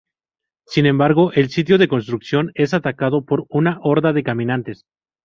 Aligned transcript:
Sin 0.65 0.87
embargo, 0.87 1.31
el 1.33 1.49
sitio 1.51 1.77
de 1.77 1.87
construcción 1.87 2.49
es 2.55 2.73
atacado 2.73 3.23
por 3.23 3.45
una 3.49 3.77
horda 3.83 4.13
de 4.13 4.23
caminantes. 4.23 4.85